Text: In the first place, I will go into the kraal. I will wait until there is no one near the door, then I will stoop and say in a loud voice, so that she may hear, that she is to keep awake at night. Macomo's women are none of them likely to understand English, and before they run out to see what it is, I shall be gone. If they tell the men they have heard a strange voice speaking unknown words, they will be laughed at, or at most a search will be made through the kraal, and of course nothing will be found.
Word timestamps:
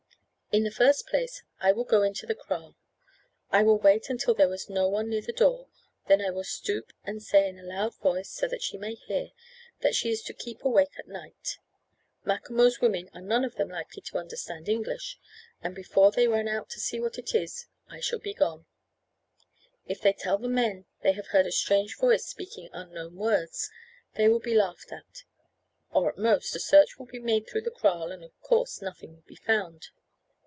In 0.53 0.65
the 0.65 0.69
first 0.69 1.07
place, 1.07 1.43
I 1.61 1.71
will 1.71 1.85
go 1.85 2.03
into 2.03 2.25
the 2.25 2.35
kraal. 2.35 2.75
I 3.51 3.63
will 3.63 3.79
wait 3.79 4.09
until 4.09 4.33
there 4.33 4.53
is 4.53 4.69
no 4.69 4.85
one 4.89 5.07
near 5.07 5.21
the 5.21 5.31
door, 5.31 5.69
then 6.09 6.19
I 6.21 6.29
will 6.29 6.43
stoop 6.43 6.91
and 7.05 7.23
say 7.23 7.47
in 7.47 7.57
a 7.57 7.63
loud 7.63 7.95
voice, 7.99 8.29
so 8.29 8.49
that 8.49 8.61
she 8.61 8.75
may 8.77 8.95
hear, 8.95 9.29
that 9.79 9.95
she 9.95 10.09
is 10.11 10.21
to 10.23 10.33
keep 10.33 10.65
awake 10.65 10.99
at 10.99 11.07
night. 11.07 11.57
Macomo's 12.25 12.81
women 12.81 13.09
are 13.13 13.21
none 13.21 13.45
of 13.45 13.55
them 13.55 13.69
likely 13.69 14.01
to 14.01 14.17
understand 14.17 14.67
English, 14.67 15.17
and 15.63 15.73
before 15.73 16.11
they 16.11 16.27
run 16.27 16.49
out 16.49 16.69
to 16.71 16.81
see 16.81 16.99
what 16.99 17.17
it 17.17 17.33
is, 17.33 17.67
I 17.87 18.01
shall 18.01 18.19
be 18.19 18.33
gone. 18.33 18.65
If 19.85 20.01
they 20.01 20.11
tell 20.11 20.37
the 20.37 20.49
men 20.49 20.83
they 21.01 21.13
have 21.13 21.27
heard 21.27 21.45
a 21.47 21.53
strange 21.53 21.97
voice 21.97 22.25
speaking 22.25 22.69
unknown 22.73 23.15
words, 23.15 23.71
they 24.15 24.27
will 24.27 24.41
be 24.41 24.53
laughed 24.53 24.91
at, 24.91 25.23
or 25.93 26.09
at 26.09 26.17
most 26.17 26.53
a 26.53 26.59
search 26.59 26.99
will 26.99 27.05
be 27.05 27.19
made 27.19 27.47
through 27.47 27.61
the 27.61 27.71
kraal, 27.71 28.11
and 28.11 28.21
of 28.21 28.37
course 28.41 28.81
nothing 28.81 29.13
will 29.13 29.23
be 29.25 29.37
found. 29.37 29.91